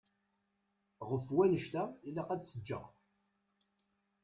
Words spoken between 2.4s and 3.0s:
tt-ǧǧeɣ.